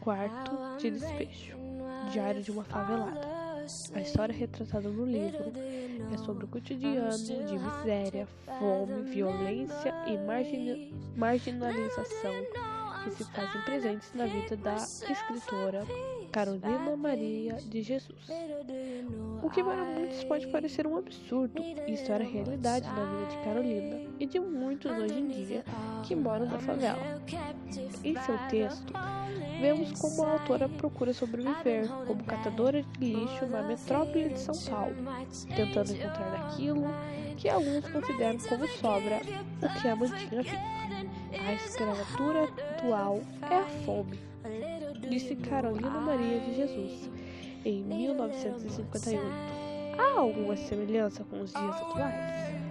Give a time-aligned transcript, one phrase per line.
[0.00, 1.56] Quarto de despejo.
[2.12, 3.20] Diário de uma favelada.
[3.94, 5.52] A história retratada no livro
[6.12, 8.26] é sobre o cotidiano de miséria,
[8.58, 10.16] fome, violência e
[11.16, 12.32] marginalização
[13.10, 15.86] que se fazem presentes na vida da escritora
[16.30, 18.28] Carolina Maria de Jesus.
[19.42, 24.00] O que para muitos pode parecer um absurdo, isso era realidade na vida de Carolina
[24.18, 25.64] e de muitos hoje em dia
[26.04, 27.22] que moram na favela.
[28.04, 28.92] Em seu texto,
[29.60, 34.96] vemos como a autora procura sobreviver como catadora de lixo na metrópole de São Paulo,
[35.54, 36.84] tentando encontrar aquilo
[37.36, 39.20] que alguns consideram como sobra
[39.62, 40.78] o que a mantinha viva.
[41.46, 44.18] A escravatura atual é a fome,
[45.10, 47.10] disse Carolina Maria de Jesus
[47.64, 49.20] em 1958.
[49.98, 52.67] Há alguma semelhança com os dias atuais?